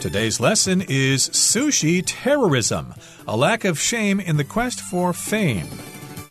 [0.00, 2.94] Today's lesson is sushi terrorism,
[3.26, 5.66] a lack of shame in the quest for fame.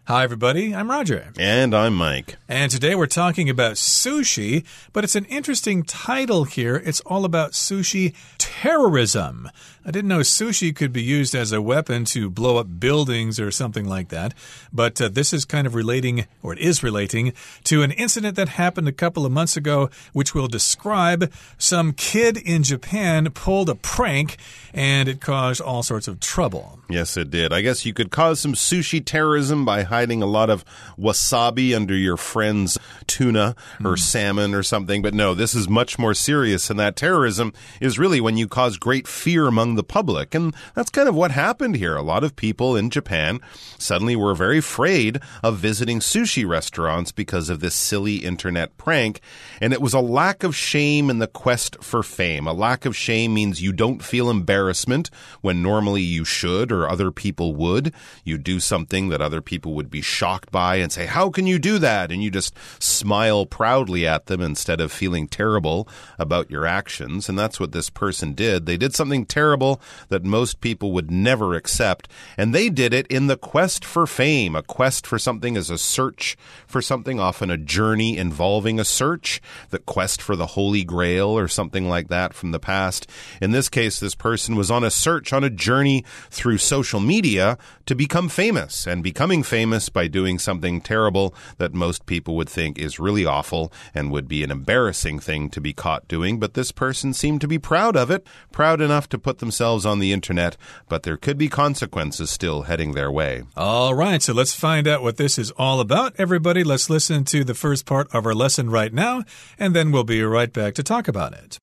[0.06, 0.74] Hi, everybody.
[0.74, 1.34] I'm Roger.
[1.38, 2.38] And I'm Mike.
[2.48, 6.78] And today we're talking about sushi, but it's an interesting title here.
[6.78, 9.50] It's all about sushi terrorism.
[9.88, 13.52] I didn't know sushi could be used as a weapon to blow up buildings or
[13.52, 14.34] something like that.
[14.74, 17.32] But uh, this is kind of relating, or it is relating,
[17.64, 21.32] to an incident that happened a couple of months ago, which we'll describe.
[21.58, 24.36] Some kid in Japan pulled a prank,
[24.74, 26.82] and it caused all sorts of trouble.
[26.90, 27.54] Yes, it did.
[27.54, 30.66] I guess you could cause some sushi terrorism by hiding a lot of
[31.00, 32.78] wasabi under your friend's
[33.08, 34.00] tuna or mm.
[34.00, 35.02] salmon or something.
[35.02, 38.76] But no, this is much more serious, and that terrorism is really when you cause
[38.76, 40.36] great fear among the public.
[40.36, 41.96] And that's kind of what happened here.
[41.96, 43.40] A lot of people in Japan
[43.78, 49.22] suddenly were very afraid of visiting sushi restaurants because of this silly internet prank.
[49.62, 52.48] And it was a lack of shame in the quest for fame.
[52.48, 55.10] A lack of shame means you don't feel embarrassment
[55.42, 57.94] when normally you should or other people would.
[58.24, 61.60] You do something that other people would be shocked by and say, How can you
[61.60, 62.12] do that?
[62.12, 65.88] And you just smile proudly at them instead of feeling terrible
[66.18, 67.30] about your actions.
[67.30, 68.66] And that's what this person did.
[68.66, 69.67] They did something terrible
[70.10, 72.08] that most people would never accept.
[72.38, 74.56] And they did it in the quest for fame.
[74.56, 79.42] A quest for something is a search for something, often a journey involving a search.
[79.70, 83.10] The quest for the Holy Grail or something like that from the past.
[83.42, 87.58] In this case, this person was on a search, on a journey through social media
[87.86, 92.78] to become famous and becoming famous by doing something terrible that most people would think
[92.78, 96.40] is really awful and would be an embarrassing thing to be caught doing.
[96.40, 99.88] But this person seemed to be proud of it, proud enough to put themselves themselves
[99.88, 100.56] on the internet,
[100.88, 103.44] but there could be consequences still heading their way.
[103.56, 106.14] All right, so let's find out what this is all about.
[106.20, 109.24] Everybody, let's listen to the first part of our lesson right now,
[109.58, 111.58] and then we'll be right back to talk about it.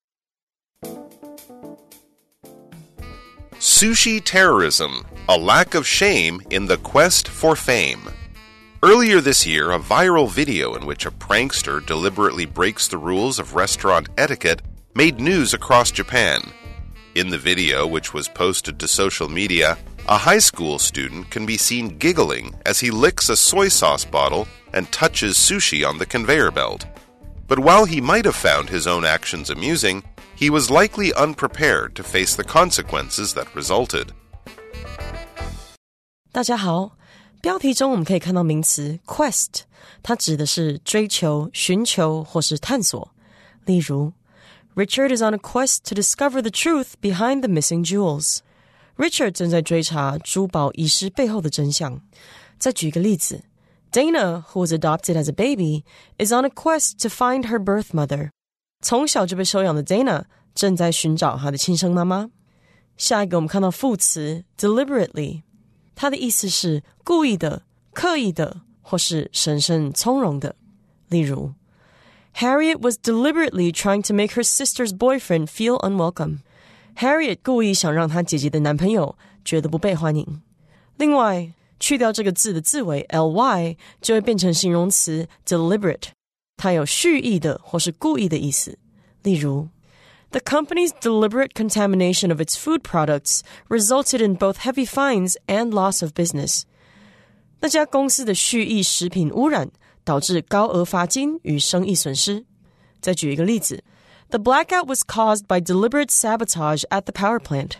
[3.61, 8.08] Sushi terrorism, a lack of shame in the quest for fame.
[8.83, 13.55] Earlier this year, a viral video in which a prankster deliberately breaks the rules of
[13.55, 14.63] restaurant etiquette
[14.97, 16.42] made news across Japan.
[17.15, 19.77] In the video, which was posted to social media,
[20.08, 24.48] a high school student can be seen giggling as he licks a soy sauce bottle
[24.73, 26.86] and touches sushi on the conveyor belt.
[27.48, 30.04] But while he might have found his own actions amusing,
[30.36, 34.10] he was likely unprepared to face the consequences that resulted.
[36.32, 36.95] 大家好，
[37.42, 39.61] 标题中我们可以看到名词 quest，
[40.04, 43.11] 它指的是追求、寻求或是探索。
[43.65, 44.14] 例如
[44.76, 48.39] Richard is on a quest to discover the truth behind the missing jewels.
[48.98, 52.02] Richard 正在追查珠宝遗失背后的真相。
[52.58, 53.43] 再举一个例子，
[53.92, 55.83] Dana, who was adopted as a baby,
[56.17, 58.30] is on a quest to find her birth mother.
[58.82, 62.30] 从小就被收养的 Dana 正在寻找她的亲生妈妈。
[62.98, 65.43] 下一个，我们看到副词 deliberately，
[65.95, 70.55] 它的意思是故意的、刻意的，或是神圣从容的。
[71.08, 71.54] 例如
[72.33, 76.39] Harriet was deliberately trying to make her sister's boyfriend feel unwelcome.
[76.98, 80.42] Harriet 故意想让她姐姐的男朋友觉得不被欢迎。
[80.98, 86.10] 另外，去掉这个字的字尾 ly，就会变成形容词 deliberate，
[86.58, 88.77] 它有蓄意的或是故意的意思。
[89.23, 89.70] 例如，
[90.32, 96.11] The company's deliberate contamination of its food products resulted in both heavy fines and loss of
[96.14, 96.64] business。
[97.61, 99.71] 那家公司的蓄意食品污染
[100.05, 102.45] 导致高额罚金与生意损失。
[103.01, 103.83] 再举一个例子
[104.29, 107.73] ，The blackout was caused by deliberate sabotage at the power plant。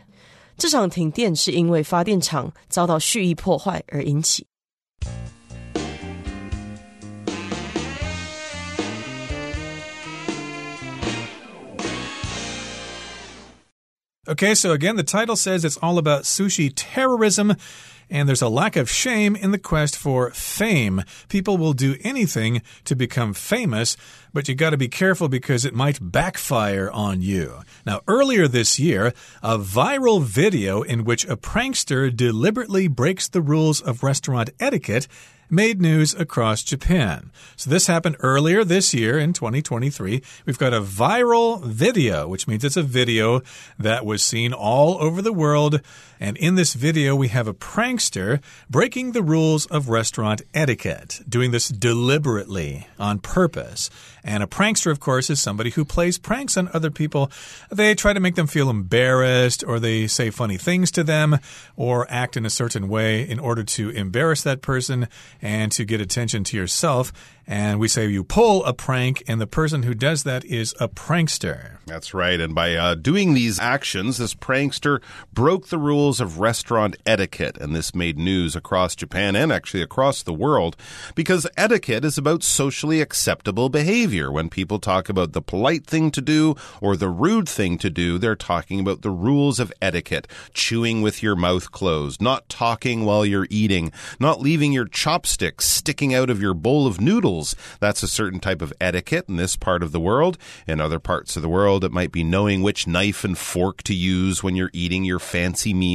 [0.57, 4.47] 这场停电是因为发电厂遭到蓄意破坏而引起。
[14.27, 17.55] Okay, so again, the title says it's all about sushi terrorism
[18.09, 21.03] and there's a lack of shame in the quest for fame.
[21.29, 23.97] People will do anything to become famous,
[24.33, 27.61] but you got to be careful because it might backfire on you.
[27.85, 29.13] Now, earlier this year,
[29.43, 35.07] a viral video in which a prankster deliberately breaks the rules of restaurant etiquette
[35.51, 37.31] made news across Japan.
[37.57, 40.23] So this happened earlier this year in 2023.
[40.47, 43.43] We've got a viral video, which means it's a video
[43.79, 45.81] that was seen all over the world.
[46.25, 51.51] And in this video, we have a prankster breaking the rules of restaurant etiquette, doing
[51.51, 53.91] this deliberately on purpose.
[54.25, 57.31] And a prankster, of course, is somebody who plays pranks on other people.
[57.71, 61.41] They try to make them feel embarrassed, or they say funny things to them,
[61.77, 65.09] or act in a certain way in order to embarrass that person
[65.43, 67.13] and to get attention to yourself.
[67.47, 70.89] And we say you pull a prank, and the person who does that is a
[70.89, 71.77] prankster.
[71.85, 72.41] That's right.
[72.41, 75.03] And by uh, doing these actions, this prankster
[75.35, 77.57] broke the rules of restaurant etiquette.
[77.59, 80.77] And this made news across Japan and actually across the world
[81.15, 84.31] because etiquette is about socially acceptable behavior.
[84.31, 88.19] When people talk about the polite thing to do or the rude thing to do,
[88.19, 90.29] they're talking about the rules of etiquette.
[90.53, 96.15] Chewing with your mouth closed, not talking while you're eating, not leaving your chopsticks sticking
[96.15, 99.83] out of your bowl of noodles that's a certain type of etiquette in this part
[99.83, 100.39] of the world.
[100.67, 103.95] In other parts of the world, it might be knowing which knife and fork to
[103.95, 105.94] use when you're eating your fancy meal,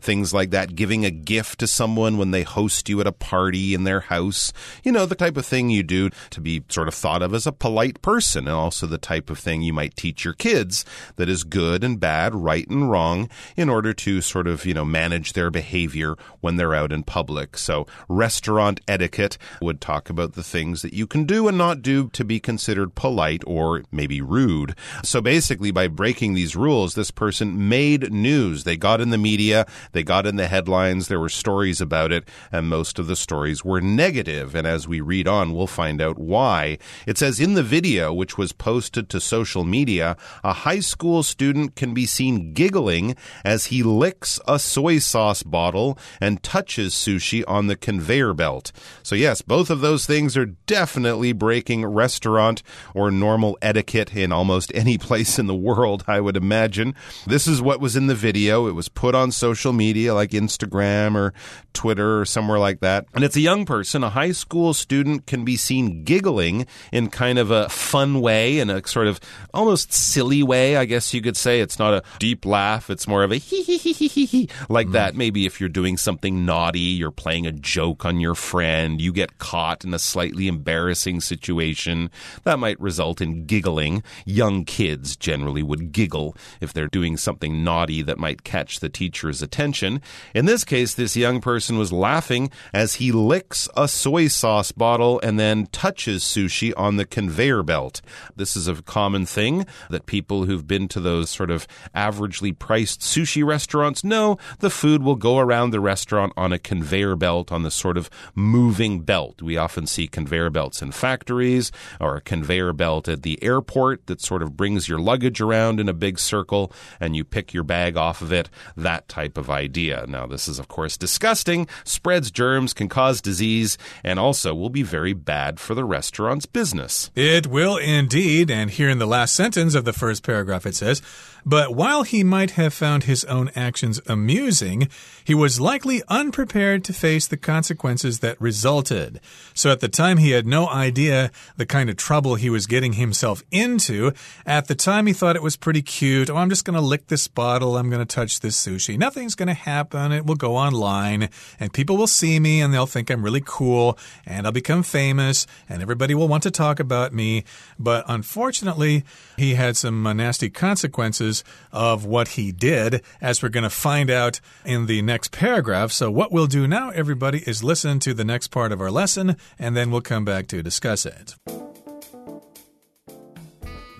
[0.00, 3.74] things like that, giving a gift to someone when they host you at a party
[3.74, 4.52] in their house.
[4.84, 7.46] You know, the type of thing you do to be sort of thought of as
[7.46, 10.84] a polite person, and also the type of thing you might teach your kids
[11.16, 14.84] that is good and bad, right and wrong, in order to sort of, you know,
[14.84, 17.56] manage their behavior when they're out in public.
[17.58, 21.82] So, restaurant etiquette would talk about the things things that you can do and not
[21.82, 24.74] do to be considered polite or maybe rude.
[25.04, 28.64] So basically, by breaking these rules, this person made news.
[28.64, 32.24] They got in the media, they got in the headlines, there were stories about it,
[32.50, 34.54] and most of the stories were negative.
[34.54, 36.78] And as we read on, we'll find out why.
[37.06, 41.76] It says in the video, which was posted to social media, a high school student
[41.76, 47.66] can be seen giggling as he licks a soy sauce bottle and touches sushi on
[47.66, 48.72] the conveyor belt.
[49.02, 52.62] So, yes, both of those things are definitely breaking restaurant
[52.94, 56.94] or normal etiquette in almost any place in the world, I would imagine.
[57.26, 58.66] This is what was in the video.
[58.68, 61.34] It was put on social media like Instagram or
[61.74, 63.06] Twitter or somewhere like that.
[63.14, 67.38] And it's a young person, a high school student can be seen giggling in kind
[67.38, 69.20] of a fun way, in a sort of
[69.54, 71.60] almost silly way, I guess you could say.
[71.60, 74.48] It's not a deep laugh, it's more of a hee hee hee hee hee hee,
[74.68, 74.92] like mm.
[74.92, 75.14] that.
[75.14, 79.38] Maybe if you're doing something naughty, you're playing a joke on your friend, you get
[79.38, 82.10] caught in a slightly embarrassing situation
[82.44, 84.02] that might result in giggling.
[84.24, 89.40] Young kids generally would giggle if they're doing something naughty that might catch the teacher's
[89.40, 90.02] attention.
[90.34, 95.18] In this case, this young person was laughing as he licks a soy sauce bottle
[95.20, 98.02] and then touches sushi on the conveyor belt.
[98.36, 103.00] This is a common thing that people who've been to those sort of averagely priced
[103.00, 107.62] sushi restaurants know the food will go around the restaurant on a conveyor belt on
[107.62, 109.40] the sort of moving belt.
[109.40, 114.20] We often see conveyor belts in factories or a conveyor belt at the airport that
[114.20, 116.70] sort of brings your luggage around in a big circle
[117.00, 118.50] and you pick your bag off of it.
[118.76, 120.06] That type of idea.
[120.08, 124.82] Now, this is, of course, disgusting, spreads germs, can cause disease, and also will be
[124.82, 127.10] very bad for the restaurant's business.
[127.14, 128.50] It will indeed.
[128.50, 131.02] And here in the last sentence of the first paragraph, it says,
[131.44, 134.88] but while he might have found his own actions amusing,
[135.24, 139.20] he was likely unprepared to face the consequences that resulted.
[139.54, 142.94] So at the time, he had no idea the kind of trouble he was getting
[142.94, 144.12] himself into.
[144.46, 146.30] At the time, he thought it was pretty cute.
[146.30, 147.76] Oh, I'm just going to lick this bottle.
[147.76, 148.98] I'm going to touch this sushi.
[148.98, 150.12] Nothing's going to happen.
[150.12, 151.28] It will go online,
[151.60, 155.46] and people will see me, and they'll think I'm really cool, and I'll become famous,
[155.68, 157.44] and everybody will want to talk about me.
[157.78, 159.04] But unfortunately,
[159.36, 161.27] he had some uh, nasty consequences
[161.72, 165.92] of what he did, as we're going to find out in the next paragraph.
[165.92, 169.36] So, what we'll do now, everybody, is listen to the next part of our lesson,
[169.58, 171.36] and then we'll come back to discuss it.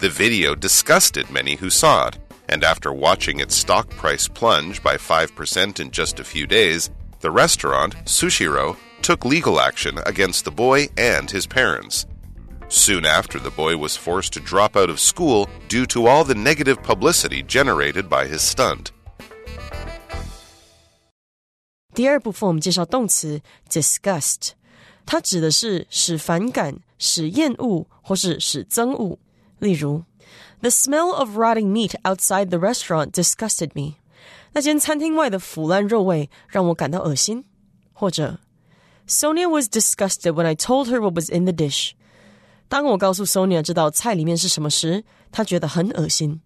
[0.00, 4.96] The video disgusted many who saw it, and after watching its stock price plunge by
[4.96, 10.88] 5% in just a few days, the restaurant, Sushiro, took legal action against the boy
[10.96, 12.06] and his parents.
[12.69, 16.33] Soon after, the boy was forced to drop out of school due to all the
[16.33, 18.87] negative publicity generated by his stunt.
[21.93, 24.53] 第二部分我们介绍动词 disgust，
[25.05, 29.19] 它指的是使反感、使厌恶或是使憎恶。
[29.59, 30.03] 例如，
[30.61, 33.97] The smell of rotting meat outside the restaurant disgusted me。
[34.53, 37.45] 那间餐厅外的腐烂肉味让我感到恶心。
[37.91, 38.39] 或者，
[39.07, 41.91] Sonia was disgusted when I told her what was in the dish。
[42.67, 46.41] 当我告诉 Sonia 这道菜里面是什么时，她觉得很恶心。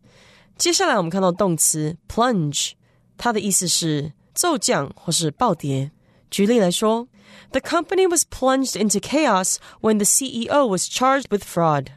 [0.58, 2.72] 接下来我们看到动词 plunge，
[3.18, 5.92] 它的意思是骤降或是暴跌。
[6.30, 7.08] 举例来说，
[7.52, 11.88] The company was plunged into chaos when the CEO was charged with fraud。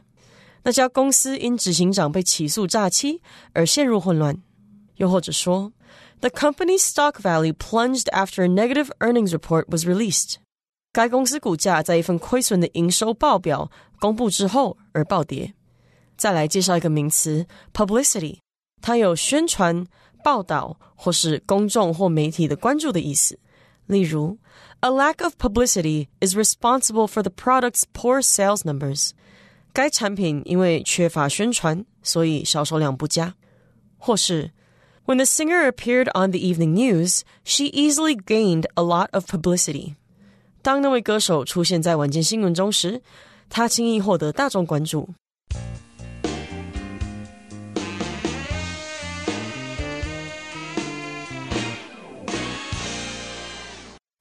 [0.63, 3.21] 那家公司因执行长被起诉诈欺
[3.53, 4.41] 而陷入混乱。
[4.97, 5.73] 又或者说，
[6.19, 10.35] The company's stock value plunged after a negative earnings report was released。
[10.93, 15.53] 该公司股价在一份亏损的营收报表 公布之后而暴跌。
[16.17, 18.39] 再来介绍一个名词 publicity，
[18.81, 19.85] 它有宣传、
[20.23, 23.39] 报道或是公众或媒体的关注的意思。
[23.87, 24.37] 例如，
[24.81, 29.11] A A lack of publicity is responsible for the product's poor sales numbers.
[29.73, 33.35] 该产品因为缺乏宣传，所以销售量不佳。
[33.97, 34.51] 或是
[35.05, 39.95] When the singer appeared on the evening news, she easily gained a lot of publicity.
[40.61, 43.01] 当那位歌手出现在晚间新闻中时，
[43.49, 45.13] 他轻易获得大众关注。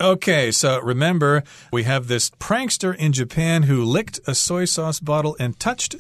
[0.01, 5.37] Okay, so remember, we have this prankster in Japan who licked a soy sauce bottle
[5.39, 5.95] and touched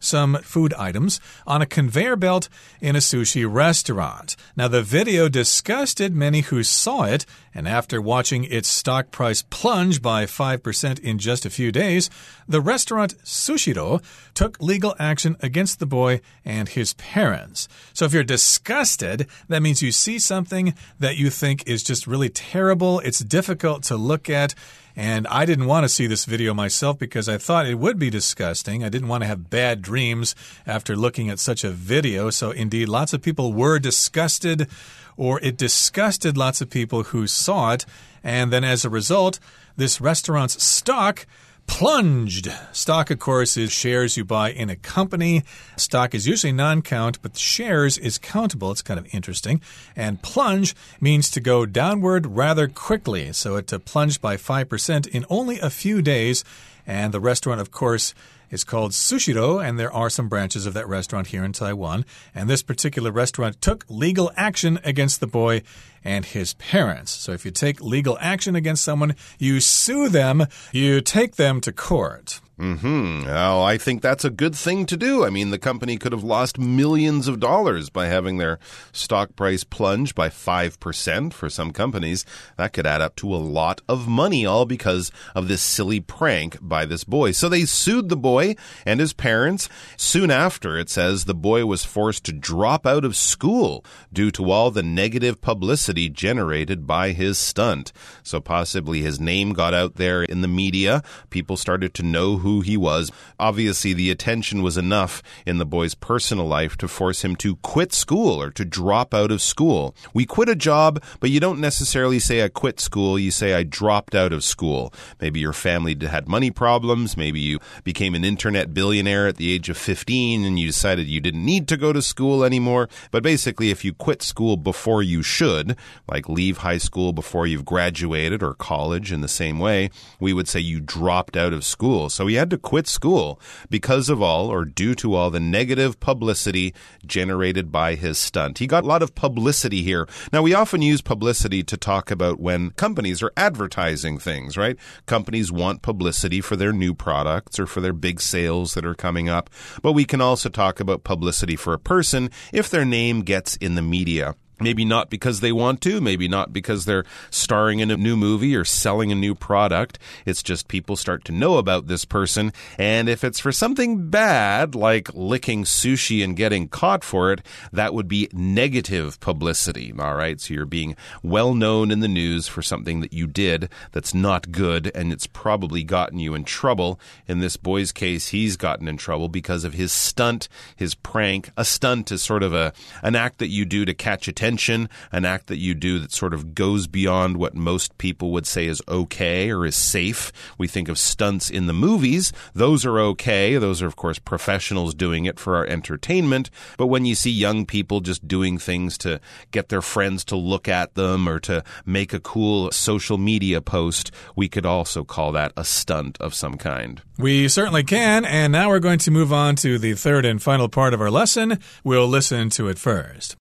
[0.00, 2.48] some food items on a conveyor belt
[2.80, 4.34] in a sushi restaurant.
[4.55, 10.01] Now, the video disgusted many who saw it, and after watching its stock price plunge
[10.01, 12.09] by 5% in just a few days,
[12.47, 14.03] the restaurant Sushiro
[14.33, 17.67] took legal action against the boy and his parents.
[17.93, 22.29] So, if you're disgusted, that means you see something that you think is just really
[22.29, 24.55] terrible, it's difficult to look at
[24.99, 28.09] and I didn't want to see this video myself because I thought it would be
[28.09, 28.83] disgusting.
[28.83, 30.35] I didn't want to have bad dreams
[30.67, 32.29] after looking at such a video.
[32.31, 34.67] So, indeed, lots of people were disgusted,
[35.15, 37.85] or it disgusted lots of people who saw it.
[38.25, 39.39] And then as a result,
[39.77, 41.25] this restaurant's stock
[41.69, 42.51] plunged.
[42.73, 45.43] Stock, of course, is shares you buy in a company.
[45.77, 48.71] Stock is usually non count, but shares is countable.
[48.71, 49.61] It's kind of interesting.
[49.95, 53.31] And plunge means to go downward rather quickly.
[53.33, 56.43] So it uh, plunged by 5% in only a few days.
[56.87, 58.15] And the restaurant, of course,
[58.49, 62.03] is called Sushiro, and there are some branches of that restaurant here in Taiwan.
[62.33, 65.61] And this particular restaurant took legal action against the boy
[66.03, 67.11] and his parents.
[67.11, 71.71] So if you take legal action against someone, you sue them, you take them to
[71.71, 72.41] court.
[72.59, 73.23] Hmm.
[73.23, 75.23] Well, I think that's a good thing to do.
[75.23, 78.59] I mean, the company could have lost millions of dollars by having their
[78.91, 82.25] stock price plunge by 5% for some companies.
[82.57, 86.57] That could add up to a lot of money, all because of this silly prank
[86.59, 87.31] by this boy.
[87.31, 89.69] So they sued the boy and his parents.
[89.95, 94.51] Soon after, it says the boy was forced to drop out of school due to
[94.51, 97.91] all the negative publicity generated by his stunt.
[98.21, 101.01] So possibly his name got out there in the media.
[101.29, 103.11] People started to know who who he was.
[103.39, 107.93] Obviously, the attention was enough in the boy's personal life to force him to quit
[107.93, 109.95] school or to drop out of school.
[110.15, 113.63] We quit a job, but you don't necessarily say I quit school, you say I
[113.63, 114.91] dropped out of school.
[115.21, 119.69] Maybe your family had money problems, maybe you became an internet billionaire at the age
[119.69, 122.89] of 15 and you decided you didn't need to go to school anymore.
[123.11, 127.65] But basically, if you quit school before you should, like leave high school before you've
[127.65, 132.09] graduated or college in the same way, we would say you dropped out of school.
[132.09, 135.99] So he had to quit school because of all or due to all the negative
[135.99, 136.73] publicity
[137.05, 138.59] generated by his stunt.
[138.59, 140.07] He got a lot of publicity here.
[140.31, 144.77] Now, we often use publicity to talk about when companies are advertising things, right?
[145.05, 149.29] Companies want publicity for their new products or for their big sales that are coming
[149.29, 149.49] up.
[149.81, 153.75] But we can also talk about publicity for a person if their name gets in
[153.75, 154.35] the media.
[154.61, 158.55] Maybe not because they want to, maybe not because they're starring in a new movie
[158.55, 159.97] or selling a new product.
[160.25, 162.51] It's just people start to know about this person.
[162.77, 167.93] And if it's for something bad, like licking sushi and getting caught for it, that
[167.93, 169.93] would be negative publicity.
[169.97, 170.41] All right.
[170.41, 174.51] So you're being well known in the news for something that you did that's not
[174.51, 176.99] good, and it's probably gotten you in trouble.
[177.27, 181.51] In this boy's case, he's gotten in trouble because of his stunt, his prank.
[181.55, 184.89] A stunt is sort of a, an act that you do to catch attention attention,
[185.11, 188.65] an act that you do that sort of goes beyond what most people would say
[188.65, 190.31] is okay or is safe.
[190.57, 192.33] We think of stunts in the movies.
[192.55, 193.57] Those are okay.
[193.57, 196.49] Those are, of course, professionals doing it for our entertainment.
[196.77, 200.67] But when you see young people just doing things to get their friends to look
[200.67, 205.53] at them or to make a cool social media post, we could also call that
[205.55, 207.03] a stunt of some kind.
[207.19, 208.25] We certainly can.
[208.25, 211.11] And now we're going to move on to the third and final part of our
[211.11, 211.59] lesson.
[211.83, 213.35] We'll listen to it first.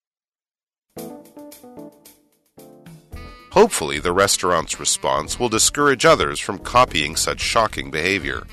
[3.59, 8.47] Hopefully, the restaurant's response will discourage others from copying such shocking behavior.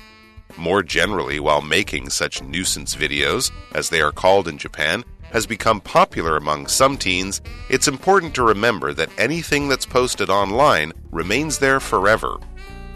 [0.56, 5.80] More generally, while making such nuisance videos, as they are called in Japan, has become
[5.80, 11.78] popular among some teens, it's important to remember that anything that's posted online remains there
[11.78, 12.38] forever.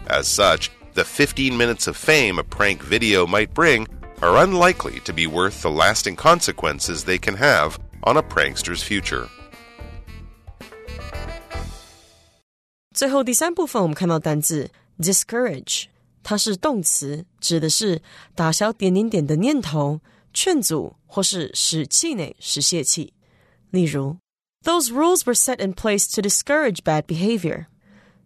[0.08, 3.86] As such, the 15 minutes of fame a prank video might bring
[4.20, 9.28] are unlikely to be worth the lasting consequences they can have on a prankster's future.
[12.94, 15.84] 最后第三部分，我们看到单字 discourage，
[16.22, 18.02] 它是动词，指的是
[18.34, 20.00] 打消点点点的念头，
[20.34, 23.12] 劝阻或是使气馁、使泄气。
[23.70, 24.16] 例如
[24.64, 27.66] ，Those rules were set in place to discourage bad behavior。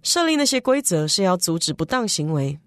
[0.02, 2.58] 设立那些规则是要阻止不当行为。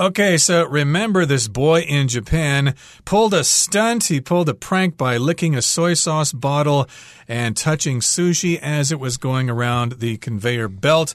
[0.00, 4.04] Okay, so remember this boy in Japan pulled a stunt.
[4.04, 6.88] He pulled a prank by licking a soy sauce bottle
[7.28, 11.12] and touching sushi as it was going around the conveyor belt.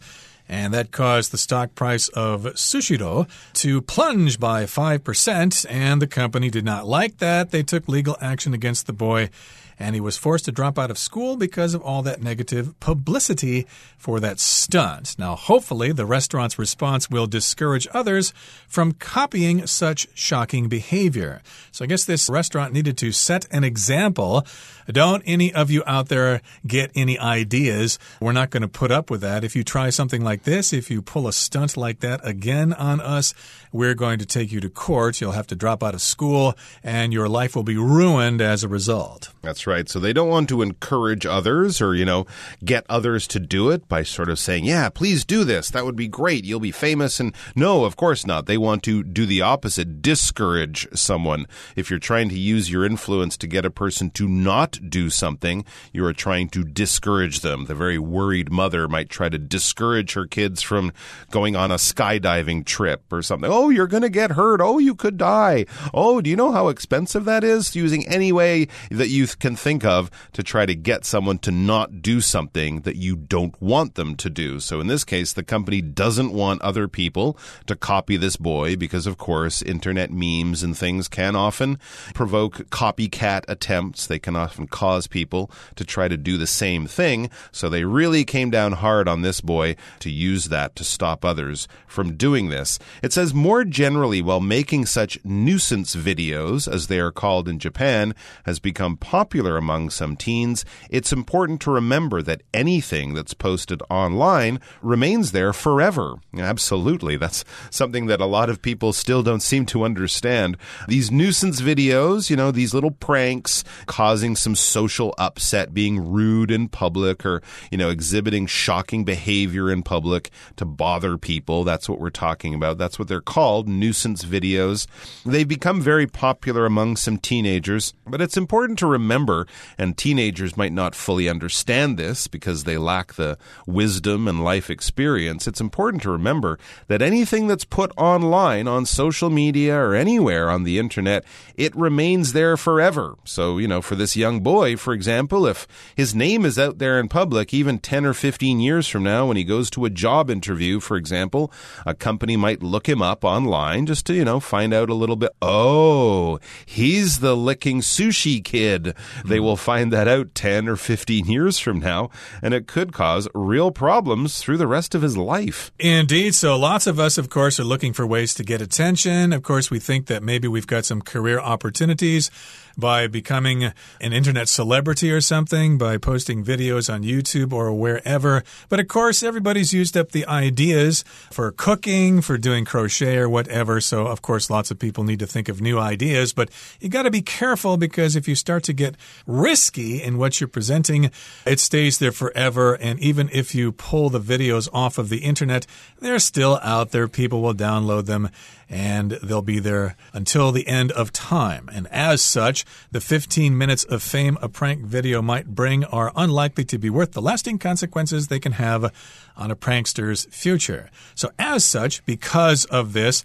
[0.47, 5.65] And that caused the stock price of Sushiro to plunge by 5%.
[5.67, 7.49] And the company did not like that.
[7.49, 9.31] They took legal action against the boy
[9.79, 13.67] and he was forced to drop out of school because of all that negative publicity
[13.97, 15.15] for that stunt.
[15.17, 18.33] Now, hopefully, the restaurant's response will discourage others
[18.67, 21.41] from copying such shocking behavior.
[21.71, 24.45] So, I guess this restaurant needed to set an example.
[24.87, 27.97] Don't any of you out there get any ideas.
[28.19, 29.43] We're not going to put up with that.
[29.43, 33.01] If you try something like this, if you pull a stunt like that again on
[33.01, 33.33] us,
[33.71, 35.19] we're going to take you to court.
[35.19, 38.67] You'll have to drop out of school, and your life will be ruined as a
[38.67, 39.33] result.
[39.41, 39.89] That's right.
[39.89, 42.25] So they don't want to encourage others or, you know,
[42.63, 45.69] get others to do it by sort of saying, yeah, please do this.
[45.69, 46.45] That would be great.
[46.45, 47.19] You'll be famous.
[47.19, 48.45] And no, of course not.
[48.45, 51.45] They want to do the opposite, discourage someone.
[51.75, 55.65] If you're trying to use your influence to get a person to not do something,
[55.93, 57.65] you are trying to discourage them.
[57.65, 60.91] The very worried mother might try to discourage her kids from
[61.31, 63.49] going on a skydiving trip or something.
[63.51, 64.61] Oh, you're going to get hurt.
[64.61, 65.65] Oh, you could die.
[65.93, 67.75] Oh, do you know how expensive that is?
[67.75, 72.01] Using any way that you can think of to try to get someone to not
[72.01, 74.59] do something that you don't want them to do.
[74.59, 79.07] So in this case, the company doesn't want other people to copy this boy because,
[79.07, 81.79] of course, internet memes and things can often
[82.13, 84.07] provoke copycat attempts.
[84.07, 87.29] They can often cause people to try to do the same thing.
[87.51, 91.67] So they really came down hard on this boy to use that to stop others
[91.87, 92.79] from doing this.
[93.01, 98.13] It says more generally, while making such nuisance videos, as they are called in Japan,
[98.45, 104.59] has become popular among some teens, it's important to remember that anything that's posted online
[104.81, 106.15] remains there forever.
[106.37, 107.17] Absolutely.
[107.17, 110.57] That's something that a lot of people still don't seem to understand.
[110.87, 116.67] These nuisance videos, you know, these little pranks causing some social upset, being rude in
[116.69, 117.41] public or,
[117.71, 121.63] you know, exhibiting shocking behavior in public to bother people.
[121.63, 122.77] That's what we're talking about.
[122.77, 124.87] That's what they're called, nuisance videos.
[125.25, 130.73] They've become very popular among some teenagers, but it's important to remember, and teenagers might
[130.73, 135.47] not fully understand this because they lack the wisdom and life experience.
[135.47, 140.63] It's important to remember that anything that's put online on social media or anywhere on
[140.63, 141.23] the internet,
[141.55, 143.15] it remains there forever.
[143.23, 146.99] So, you know, for this young boy, for example, if his name is out there
[146.99, 150.29] in public, even 10 or 15 years from now, when he goes to a job
[150.29, 151.51] interview, for example,
[151.83, 155.15] a company might look him up online just to, you know, find out a little
[155.15, 155.31] bit.
[155.41, 158.93] Oh, he's the licking sushi kid.
[159.25, 162.11] They will find that out 10 or 15 years from now,
[162.43, 165.71] and it could cause real problems through the rest of his life.
[165.79, 166.35] Indeed.
[166.35, 169.33] So, lots of us, of course, are looking for ways to get attention.
[169.33, 172.29] Of course, we think that maybe we've got some career opportunities
[172.77, 178.43] by becoming an internet celebrity or something, by posting videos on YouTube or wherever.
[178.69, 183.81] But of course, everybody's used up the ideas for cooking, for doing crochet or whatever.
[183.81, 186.33] So, of course, lots of people need to think of new ideas.
[186.33, 190.39] But you got to be careful because if you start to get risky in what
[190.39, 191.11] you're presenting,
[191.45, 192.75] it stays there forever.
[192.75, 195.65] And even if you pull the videos off of the internet,
[195.99, 197.07] they're still out there.
[197.07, 198.29] People will download them
[198.69, 201.69] and they'll be there until the end of time.
[201.71, 206.65] And as such, the 15 minutes of fame a prank video might bring are unlikely
[206.65, 208.93] to be worth the lasting consequences they can have
[209.37, 210.89] on a prankster's future.
[211.13, 213.23] So, as such, because of this,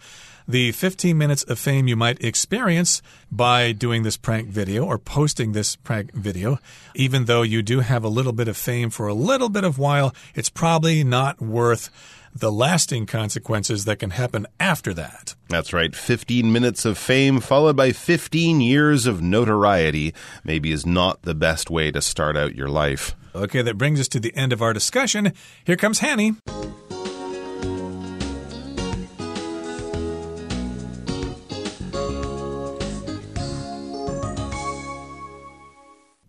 [0.51, 5.53] the 15 minutes of fame you might experience by doing this prank video or posting
[5.53, 6.59] this prank video,
[6.95, 9.79] even though you do have a little bit of fame for a little bit of
[9.79, 11.91] while, it's probably not worth
[12.35, 15.35] the lasting consequences that can happen after that.
[15.49, 15.95] That's right.
[15.95, 20.15] 15 minutes of fame followed by 15 years of notoriety
[20.45, 23.15] maybe is not the best way to start out your life.
[23.35, 25.33] Okay, that brings us to the end of our discussion.
[25.65, 26.35] Here comes Hanny.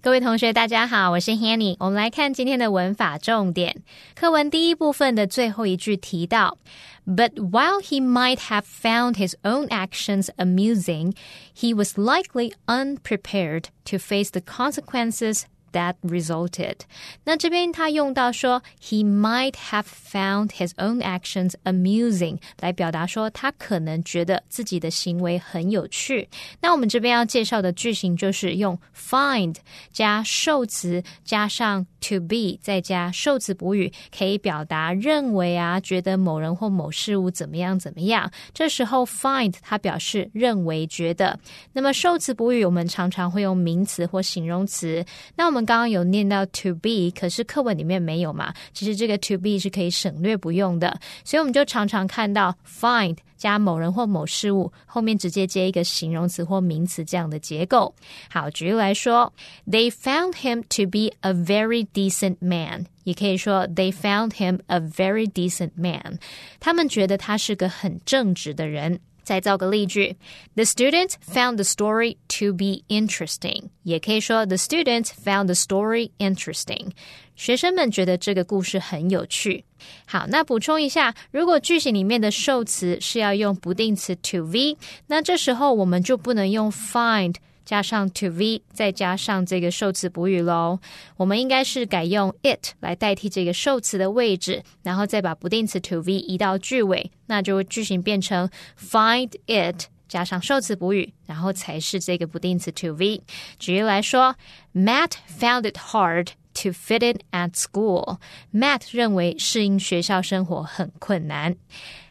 [0.03, 1.75] 各位同学，大家好，我是 Hanny。
[1.81, 3.83] 我们来看今天的文法重点。
[4.15, 6.59] 课文第一部分的最后一句提到，
[7.05, 11.15] But while he might have found his own actions amusing,
[11.55, 15.43] he was likely unprepared to face the consequences
[15.74, 16.76] that resulted。
[17.24, 26.28] 那这边他用到说，He might have found his own actions amusing，来表达说他可能觉得自己的行为很有趣。
[26.62, 29.56] 那我们这边要介绍的句型就是用 find
[29.92, 38.32] 加受词加上 to be，再加受词补语，可以表达认为啊，觉得某人或某事物怎么样怎么样。
[38.54, 41.40] 这时候 find 它表示认为、觉得。
[41.74, 45.04] 那么受词补语我们常常会用名词或形容词。
[45.36, 48.54] 那我们刚刚有念到 to be，可是课文里面没有嘛？
[48.74, 57.94] 其实这个 to be 是可以省略不用的，所以我们就常常看到 find 加某人或某事物后面直接接一个形容词或名词这样的结构。
[58.30, 59.34] 好，举例来说
[59.68, 62.86] ，They found him to be a very decent man。
[63.04, 66.20] 也可以说 They found him a very decent man。
[66.60, 69.00] 他们觉得他是个很正直的人。
[69.24, 70.18] 再造个例句
[70.56, 73.70] ：The students found the story to be interesting。
[73.84, 76.92] 也可以说 The students found the story interesting。
[77.36, 79.66] 学生们觉得这个故事很有趣。
[80.06, 87.36] 好，那补充一下，如果句型里面的受词是要用不定词 to be，那这时候我们就不能用 find。
[87.66, 90.80] 加上 to v，再加上这个受词补语喽。
[91.18, 103.22] 我们应该是改用 it 来代替这个受词的位置，然后再把不定词 to v 移到句尾，那就句型变成 find it 加上受词补语，然后才是这个不定词 to v。
[103.58, 104.36] 举例来说
[104.74, 108.18] ，Matt found it hard to fit in at school。
[108.54, 111.56] Matt 认为适应学校生活很困难。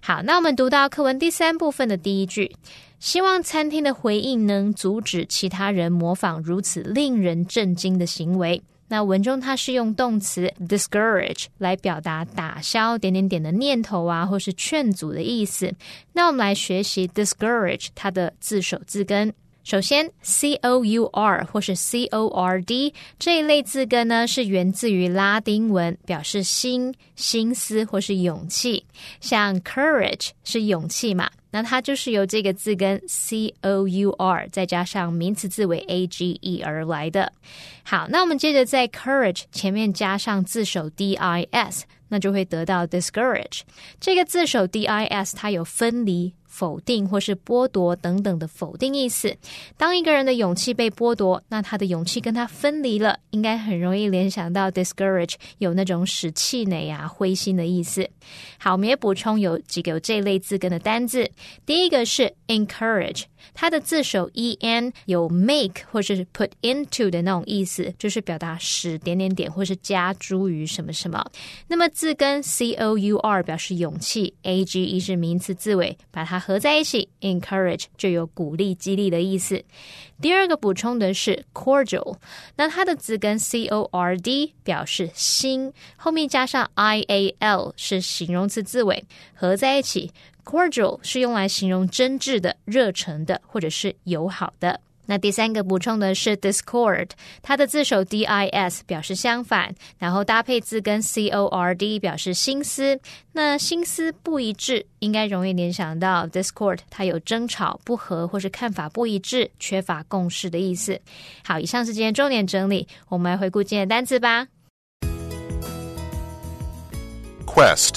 [0.00, 2.56] 好，那我们读到课文第三部分的第一句。
[3.00, 8.62] 希望餐厅的回应能阻止其他人模仿如此令人震惊的行为。
[8.88, 15.72] 那文中它是用动词 discourage 来表达打消点点点的念头啊，或是劝阻的意思。
[16.12, 19.32] 那我们来学习 discourage 它的字首字根。
[19.62, 28.84] 首先，c o u r 或是 c o r d 这一类字根呢，是源自于拉丁文，表示心、心思或是勇气。
[29.20, 31.30] 像 courage 是勇气嘛？
[31.50, 37.32] 那它就是由这个字根 c o u r 再加上名词字尾 a g e 而来的。
[37.82, 43.60] 好，那我们接着在 courage 前面加上字首 d i s，那就会得到 discourage。
[43.98, 46.34] 这个字首 d i s 它有分离。
[46.50, 49.34] 否定或是剥夺等等的否定意思。
[49.76, 58.10] 当一个人的勇气被剥夺，那他的勇气跟他分离了，应该很容易联想到 discourage，有那种使气馁啊、灰心的意思。
[58.58, 61.30] 好，我们也补充有几个有这类字根的单字。
[61.65, 63.25] 第一个是 encourage。
[63.54, 71.24] 它的字首 e n 有 make 或是 put into 的那种意思，就是表达使点点点或是加诸于什么什么。
[71.68, 79.62] 那么字根 c o u r 表示勇气，a g e 是名词字尾，把它合在一起 encourage 就有鼓励、激励的意思。
[80.20, 82.16] 第二个补充的是 cordial，
[82.56, 90.10] 那它的字根 c o r d 表示心，后面加上 i a l 是形容词字尾，合在一起。
[90.42, 94.80] Cordial 是用来形容真挚的、热诚的，的或者是友好的。
[95.06, 97.08] 那第三个补充的是 discord，
[97.42, 103.00] 它的字首 d i s 表示相反，然后搭配字跟 c o r d 表示心思。
[103.32, 111.00] 那心思不一致，应该容易联想到 discord，它有争吵、不和或是看法不一致、缺乏共识的意思。
[111.42, 114.46] 好，以上是今天重点整理，我们来回顾今天的单词吧。
[117.46, 117.96] Quest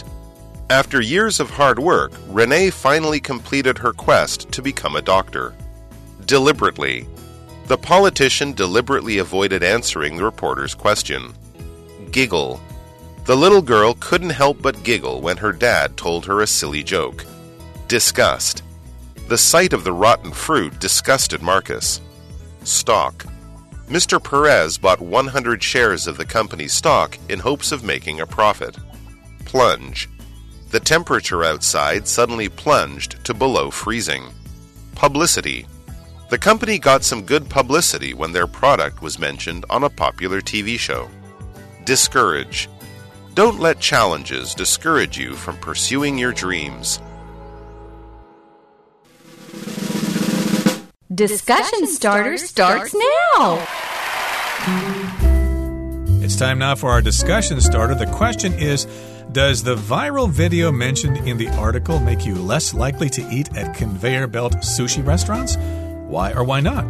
[0.70, 5.54] After years of hard work, Renee finally completed her quest to become a doctor.
[6.26, 7.08] Deliberately.
[7.68, 11.34] The politician deliberately avoided answering the reporter's question.
[12.12, 12.62] Giggle.
[13.26, 17.26] The little girl couldn't help but giggle when her dad told her a silly joke.
[17.88, 18.64] Disgust.
[19.28, 22.02] The sight of the rotten fruit disgusted Marcus.
[22.64, 23.26] Stock.
[23.88, 24.22] Mr.
[24.22, 28.78] Perez bought 100 shares of the company's stock in hopes of making a profit.
[29.46, 30.10] Plunge.
[30.74, 34.34] The temperature outside suddenly plunged to below freezing.
[34.96, 35.68] Publicity.
[36.32, 40.80] The company got some good publicity when their product was mentioned on a popular TV
[40.80, 41.10] show.
[41.86, 42.70] Discourage.
[43.36, 47.00] Don't let challenges discourage you from pursuing your dreams.
[51.14, 53.68] Discussion starter starts now.
[56.24, 57.94] It's time now for our discussion starter.
[57.94, 58.88] The question is
[59.32, 63.76] does the viral video mentioned in the article make you less likely to eat at
[63.76, 65.56] conveyor belt sushi restaurants?
[65.56, 66.90] Why or why not?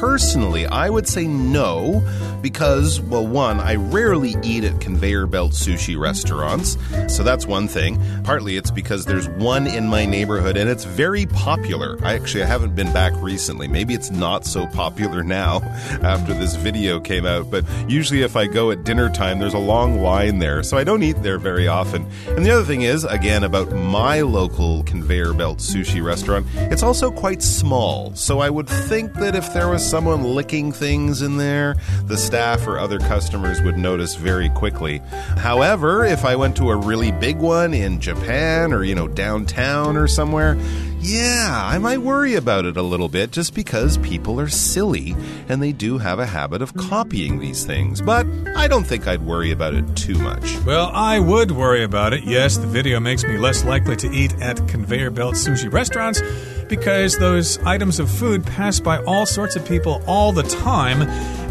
[0.00, 2.02] Personally, I would say no
[2.44, 6.76] because, well, one, I rarely eat at conveyor belt sushi restaurants,
[7.08, 7.98] so that's one thing.
[8.22, 11.96] Partly it's because there's one in my neighborhood and it's very popular.
[12.04, 13.66] I actually I haven't been back recently.
[13.66, 15.60] Maybe it's not so popular now
[16.02, 19.58] after this video came out, but usually if I go at dinner time, there's a
[19.58, 22.06] long line there, so I don't eat there very often.
[22.28, 27.10] And the other thing is, again, about my local conveyor belt sushi restaurant, it's also
[27.10, 31.76] quite small, so I would think that if there was someone licking things in there,
[32.04, 35.00] the staff or other customers would notice very quickly.
[35.36, 39.96] However, if I went to a really big one in Japan or, you know, downtown
[39.96, 40.58] or somewhere,
[40.98, 45.14] yeah, I might worry about it a little bit just because people are silly
[45.48, 48.00] and they do have a habit of copying these things.
[48.00, 50.58] But I don't think I'd worry about it too much.
[50.66, 52.24] Well, I would worry about it.
[52.24, 56.20] Yes, the video makes me less likely to eat at conveyor belt sushi restaurants
[56.68, 61.02] because those items of food pass by all sorts of people all the time,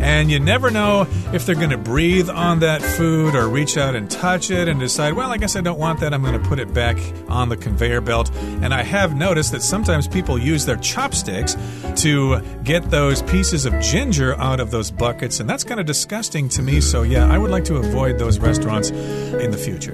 [0.02, 3.96] and you never know if they're going to breathe on that food or reach out
[3.96, 6.14] and touch it and decide, well, I guess I don't want that.
[6.14, 6.98] I'm going to put it back
[7.30, 8.30] on the conveyor belt.
[8.36, 11.56] And I have noticed that sometimes people use their chopsticks
[12.02, 16.50] to get those pieces of ginger out of those buckets, and that's kind of disgusting
[16.50, 16.82] to me.
[16.82, 19.94] So, yeah, I would like to avoid those restaurants in the future.